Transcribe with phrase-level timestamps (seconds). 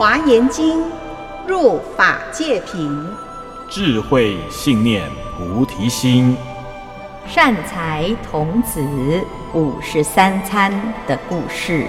[0.00, 0.82] 华严经，
[1.46, 3.06] 入法界品，
[3.68, 6.34] 智慧信念菩提心，
[7.26, 8.80] 善财童子
[9.52, 10.72] 五十三参
[11.06, 11.84] 的故事。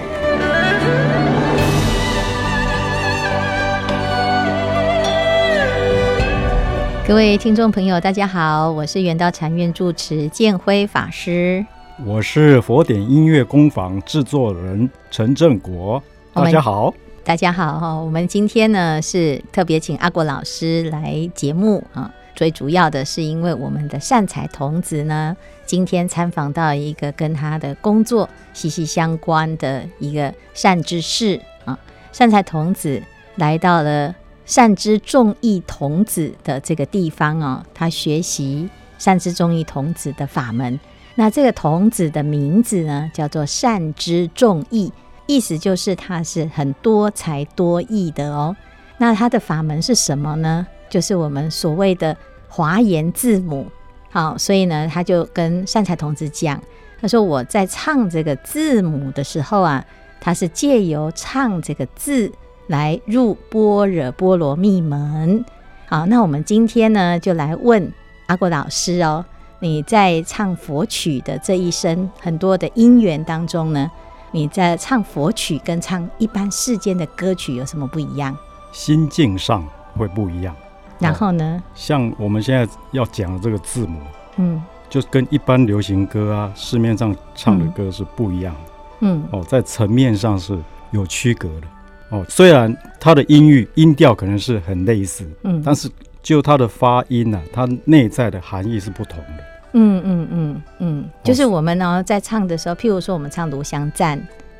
[7.08, 11.64] 各位听众朋友，大家好，我是圆道禅院住持建辉法师，
[12.04, 16.02] 我是佛典音乐工坊制作人陈正国，
[16.34, 16.92] 大家好，
[17.24, 17.94] 大家好哈。
[17.94, 31.78] 我们今天呢是特别请阿国老师来节目啊，最主要的是因为我们的善财童子呢，今天参访到一个跟他的工作息息相关的一个善知识啊，
[32.10, 33.02] 善财童子
[33.36, 34.14] 来到了。
[34.44, 40.78] 善知众义童子的这个地方哦，他学习善知众义童子的法门。
[41.14, 44.92] 那这个童子的名字呢，叫做善知众义，
[45.26, 48.56] 意思就是他是很多才多艺的哦。
[48.98, 50.66] 那他的法门是什么呢？
[50.88, 52.16] 就是我们所谓的
[52.48, 53.66] 华严字母。
[54.10, 56.60] 好，所以呢，他就跟善财童子讲，
[57.00, 59.84] 他说我在唱这个字母的时候啊，
[60.20, 62.30] 他是借由唱这个字。
[62.68, 65.44] 来入般若波罗蜜门。
[65.86, 67.92] 好，那我们今天呢，就来问
[68.26, 69.22] 阿国老师哦，
[69.58, 73.90] 你在唱佛曲的这一生很多的因缘当中呢，
[74.34, 78.36] 你在唱佛曲跟唱一般世间的歌曲有什么不一样？
[78.72, 79.62] 心境上
[79.94, 80.56] 会不一样。
[80.98, 81.62] 然后呢？
[81.74, 84.00] 像我们现在要讲的这个字母，
[84.38, 88.60] 嗯，就跟一般流行歌啊，市面上唱的歌是不一样的。
[89.00, 90.58] 嗯，哦，在层面上是
[90.92, 91.66] 有区隔的。
[92.10, 95.90] 哦，虽然它的音域、音调可能是很类似，嗯，但是
[96.22, 99.44] 就它的发音呢、啊，它内在的含义是不同的。
[99.72, 104.18] 嗯嗯嗯嗯，就是我们呢在唱的时候，譬如说我们唱《炉香赞》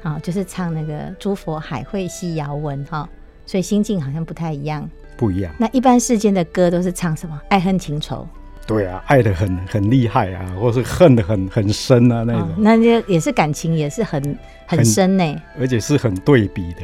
[0.09, 3.09] 啊，就是唱那个“诸佛海会悉遥闻”哈，
[3.47, 4.89] 所以心境好像不太一样。
[5.17, 5.55] 不一样。
[5.59, 7.41] 那一般世间的歌都是唱什么？
[7.49, 8.27] 爱恨情仇。
[8.67, 12.43] 对啊，爱的很很厉害啊，或是恨的很很深啊，那种。
[12.43, 16.83] 哦、那就也是感情，也是很很深呢，而且是很对比的。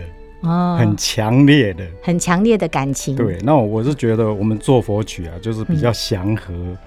[0.48, 3.16] 哦，很强烈的，很强烈的感情。
[3.16, 6.78] 对，那我是觉得我们做佛曲啊，就是比较祥和，嗯，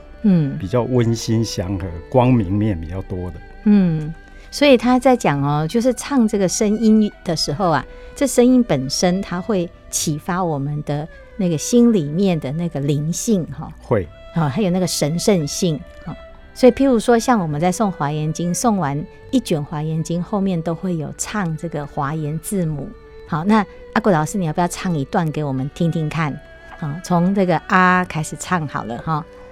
[0.59, 3.37] 比较温馨祥和，光明面比较多的。
[3.65, 4.13] 嗯，
[4.49, 16.15] 所以他在讲哦，就是唱这个声音的时候啊，这声音本身它会启发我们的那个心里面的那个灵性哈，会啊，还有那个神圣性啊。
[16.53, 22.89] 所以譬如说，像我们在诵华严经，诵完一卷华严经，后面都会有唱这个华严字母。
[23.27, 26.37] 好，那阿古老师，你要不要唱一段给我们听听看？
[26.77, 29.25] 好，从这个啊开始唱好了哈。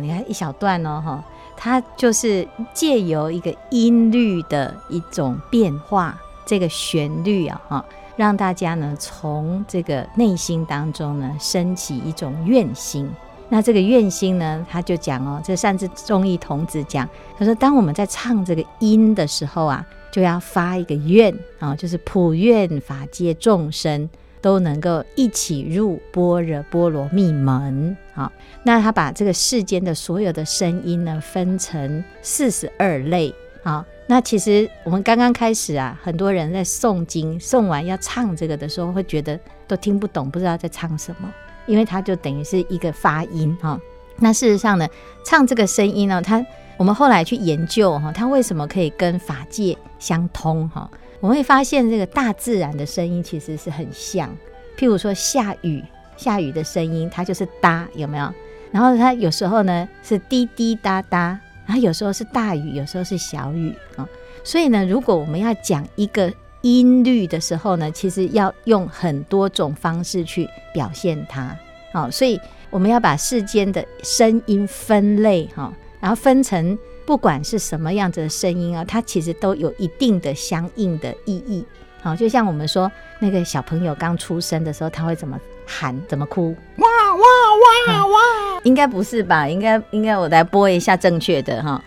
[0.00, 1.24] 你看一小段哦，哈，
[1.56, 7.84] 它就是借由一个音律的一种变化，这个旋律啊，哈，
[8.16, 13.10] 让大家呢从这个内心当中呢升起一种愿心。
[13.48, 17.08] 那这个愿心呢，他就讲哦，这善知众义童子讲，
[17.38, 24.08] 他说，当我们在唱这个音的时候啊，就要发一个愿啊，就是普愿法界众生。
[24.40, 27.96] 都能够一起入般若波罗蜜门。
[28.12, 28.30] 好，
[28.62, 33.34] 那他把这个世间的所有的声音呢，分成四十二类。
[33.62, 41.28] 好，那其实我们刚刚开始啊，很多人在诵经诵完要唱这个的时候，会觉得都听不懂，不知道在唱什么，
[41.66, 43.78] 因为它就等于是一个发音哈。
[44.20, 44.88] 那事实上呢，
[45.24, 46.44] 唱这个声音呢，它
[46.76, 50.88] 我们后来去研究哈，它为什么可以跟法界相通哈？
[51.20, 54.28] 我们会发现，这个大自然的声音其实是很像。
[54.76, 55.82] 譬如说下雨，
[56.16, 58.32] 下雨的声音，它就是哒，有没有？
[58.70, 64.08] 然后它有时候呢是滴滴答答，然后有时候是大雨，有时候是小雨啊。
[64.44, 66.32] 所以呢，如果我们要讲一个
[66.62, 71.56] 音律的时候呢，其实要用很多种方式去表现它。
[71.92, 81.64] 好，所以我们要把世间的声音分类哈，然后分成不管是什么样子的声音啊，它其实都有一定的相应的意义。
[82.02, 86.54] 好，就像我们说那个小朋友刚出生的时候，他会怎么喊、怎么哭？
[86.76, 88.60] 哇哇哇哇！
[88.62, 89.48] 应该不是吧？
[89.48, 91.82] 应该应该我来播一下正确的哈。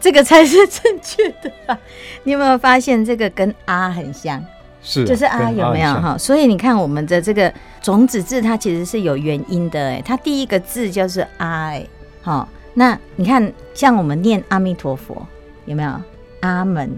[0.00, 1.76] 这个才是正确的吧？
[2.22, 4.40] 你有没有发现这个跟啊很像？
[4.88, 6.16] 是，就是啊，有没有哈？
[6.16, 7.52] 所以你看我们的这个
[7.82, 10.00] 种子字，它其实是有原因的哎。
[10.04, 11.84] 它第一个字就是啊哎，
[12.22, 15.26] 好，那你看像我们念阿弥陀佛，
[15.64, 15.92] 有没有
[16.38, 16.88] 阿门、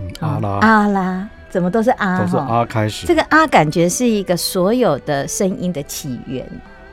[0.00, 2.18] 嗯、阿拉阿拉，怎么都是啊？
[2.18, 3.06] 都是啊开始。
[3.06, 6.44] 这个啊感觉是一个所有的声音的起源。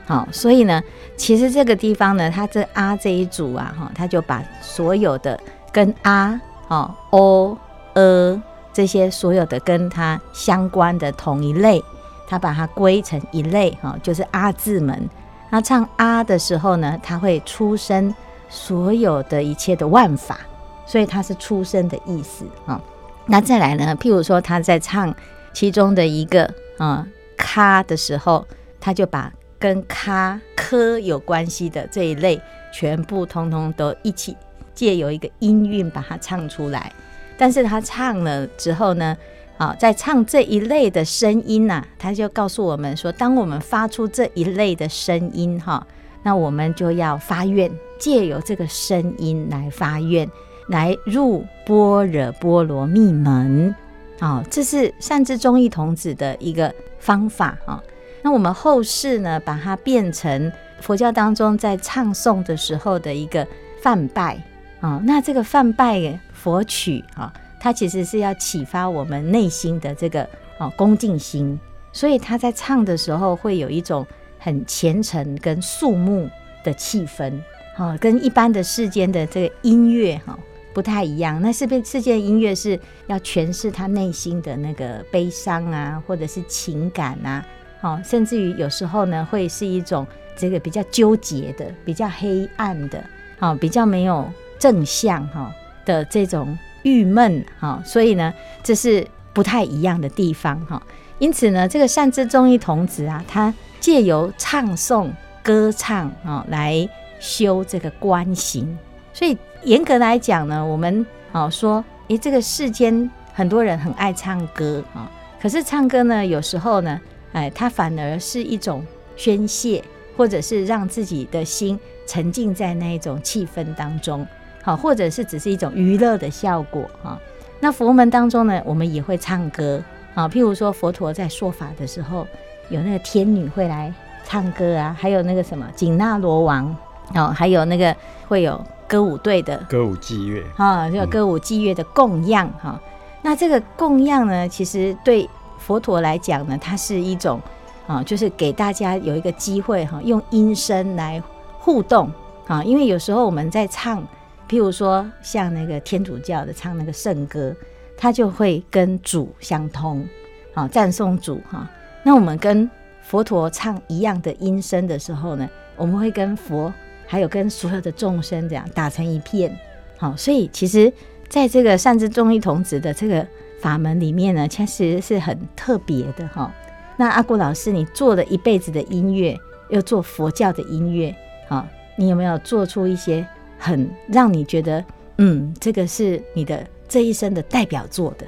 [0.06, 0.80] 好，所以呢，
[1.16, 5.38] 其实这个地方呢，它这啊这一组啊，哈，它就把所有的
[5.72, 7.58] 跟啊、哦、哦、
[7.94, 8.40] 呃
[8.78, 11.82] 这些所有的跟它相关的同一类，
[12.28, 15.10] 它把它归成一类，哈，就是阿字门。
[15.50, 18.14] 那唱啊的时候呢，它会出生
[18.48, 20.38] 所有的一切的万法，
[20.86, 22.80] 所以它是出生的意思啊。
[23.26, 25.12] 那再来呢，譬如说他在唱
[25.52, 27.04] 其中的一个啊
[27.36, 28.46] 咖的时候，
[28.78, 32.40] 他就把跟咖科有关系的这一类，
[32.72, 34.36] 全部通通都一起
[34.72, 36.92] 借由一个音韵把它唱出来。
[37.38, 39.16] 但是他唱了之后呢，
[39.56, 45.86] 啊，在唱这一类的声音呐、啊，他就告诉我们说，当我们发出这一类的声音哈，
[46.24, 50.28] 那我们就要发愿，借由这个声音来发愿，
[50.68, 53.74] 来入般若波罗蜜门。
[54.18, 57.80] 啊，这是善知忠义童子的一个方法啊。
[58.20, 63.46] 那我们后世呢，把它变成佛教当中在唱诵的时候的一个
[63.80, 64.42] 梵呗
[64.80, 65.00] 啊。
[65.04, 70.28] 那这个梵呗佛曲啊，它其实是要启发我们内心的这个
[70.58, 71.58] 啊恭敬心，
[71.92, 74.06] 所以他在唱的时候会有一种
[74.38, 76.28] 很虔诚跟肃穆
[76.62, 77.32] 的气氛
[77.76, 80.38] 啊，跟一般的世间的这个音乐哈
[80.72, 81.40] 不太一样。
[81.42, 87.44] 那是不是世间音乐是要诠释他内心的那个悲伤啊，或者是情感啊？
[87.80, 93.02] 哦，甚至于有时候呢，会是一种这个比较纠结的、比较黑暗的、
[93.38, 94.28] 好比较没有
[94.58, 95.52] 正向哈
[95.84, 98.32] 的这种郁闷哈，所以呢，
[98.62, 100.82] 这是不太一样的地方哈。
[101.18, 105.10] 因此呢，这个善知中医童子啊，他借由唱诵、
[105.42, 106.88] 歌唱啊，来
[107.18, 108.78] 修这个观行。
[109.12, 117.00] 所以严格来讲呢，我们好说，诶，这个世间很多人很爱唱歌啊，可是唱歌呢，有时候呢。
[117.34, 118.82] 哎，它反而是一种
[119.14, 119.84] 宣泄，
[120.16, 124.26] 或者是让自己的心沉浸在那一种气氛当中，
[124.68, 127.18] 好，或者是只是一种娱乐的效果哈。
[127.58, 129.82] 那佛门当中呢，我们也会唱歌
[130.14, 132.26] 啊，譬如说佛陀在说法的时候，
[132.68, 133.90] 有那个天女会来
[134.26, 136.76] 唱歌啊，还有那个什么紧那罗王
[137.14, 137.96] 哦，还有那个
[138.28, 142.78] 会有歌舞队的歌舞伎乐啊，就歌舞伎乐的供养哈。
[143.22, 145.26] 那这个供养呢，其实对。
[145.60, 147.40] 佛陀来讲呢，它是一种
[147.86, 151.20] 啊，就是给大家有一个机会哈，用音声来
[151.58, 152.10] 互动
[152.46, 152.62] 啊。
[152.62, 154.02] 因为有时候我们在唱，
[154.48, 157.54] 譬如说像那个天主教的唱那个圣歌，
[157.96, 160.06] 它就会跟主相通，
[160.54, 161.68] 啊，赞颂主哈。
[162.02, 162.70] 那我们跟
[163.02, 166.72] 佛陀唱一样的音声的时候呢，我们会跟佛
[167.06, 169.54] 还有跟所有的众生这样打成一片。
[169.96, 170.92] 好，所以其实
[171.28, 173.26] 在这个善知忠义童子的这个。
[173.60, 176.54] 法门里面呢，其实是很特别的哈。
[176.96, 179.36] 那阿古老师，你做了一辈子的音乐，
[179.68, 181.12] 又做佛教的音乐，
[181.48, 183.26] 哈，你有没有做出一些
[183.58, 184.84] 很让你觉得，
[185.18, 188.26] 嗯，这个是你的这一生的代表作的？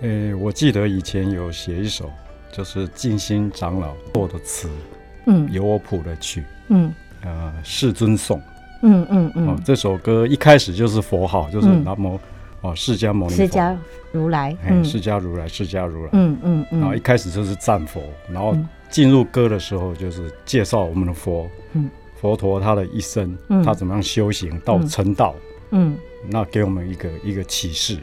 [0.00, 2.10] 呃，我记得以前有写一首，
[2.50, 4.68] 就是静心长老做的词，
[5.26, 8.42] 嗯，由我谱的曲，嗯，呃，世尊颂，
[8.82, 12.18] 嗯嗯嗯，这首歌一开始就是佛号，就是南无。
[12.62, 13.76] 哦，释迦牟尼佛，释迦
[14.12, 18.56] 如来，嗯，释迦如来，释迦如来，嗯嗯嗯，然后一开始就是赞佛，然后
[18.88, 21.90] 进入歌的时候就是介绍我们的佛，嗯，
[22.22, 25.34] 佛陀他的一生，他怎么样修行到成道，
[25.72, 25.98] 嗯，
[26.30, 27.98] 那给我们一个一个启示，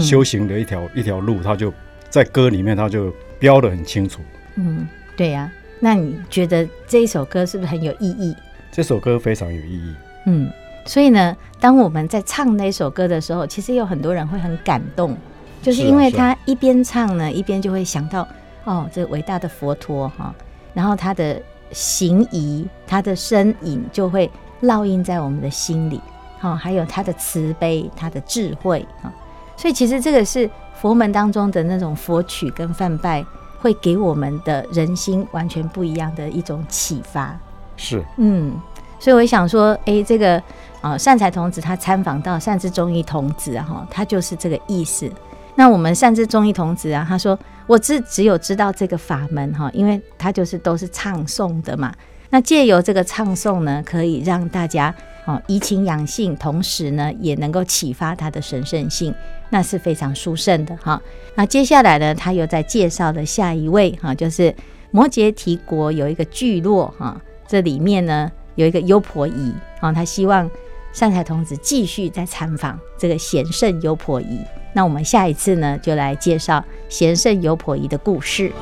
[0.00, 1.72] 修行的一条一条路，他就
[2.08, 4.22] 在歌里面他就标得很清楚，
[4.54, 8.34] 嗯，对呀，那你觉得这一首歌是不是很有意义？
[8.70, 9.94] 这首歌非常有意义，
[10.26, 10.50] 嗯。
[10.88, 15.18] 所以呢，当我们在唱那首歌的时候，其实有很多人会很感动，
[15.60, 18.24] 就是因为他一边唱呢，一边就会想到
[18.62, 20.32] 哦，这伟大的佛陀哈，
[20.74, 21.42] 然后他的
[21.72, 24.30] 形仪，他的身影就会
[24.62, 26.00] 烙印在我们的心里。
[26.38, 29.12] 好，还有他的慈悲，他的智慧啊，
[29.56, 33.24] 所以其实这个是佛门当中的那种佛曲跟梵拜，
[33.58, 37.34] 会给我们的人心完全不一样的一种启发。
[37.76, 38.54] 是，嗯，
[38.98, 40.42] 所以我想说，哎，这个
[40.82, 45.10] 啊，善财童子他参访到善知中医童子啊，哈，他就是这个意思。
[45.56, 51.92] 那我们善知中医童子啊，他说，我只只有知道这个法门哈，因为他就是都是唱诵的嘛。
[52.30, 54.94] 那借由这个唱诵呢，可以让大家。
[55.26, 59.12] 哦，怡情养性，同时呢，也能够启发他的神圣性，
[59.50, 61.02] 那是非常殊胜的哈。
[61.34, 64.54] 那接下来呢，他又在介绍了下一位哈，就是
[64.92, 70.48] 摩羯提国有一个聚落哈，这里面呢有一个优婆夷啊，他希望
[70.92, 74.38] 善财童子继续再参访这个贤圣优婆夷。
[74.76, 78.52] 那我们下一次呢，就来介绍贤圣尤婆夷的故事。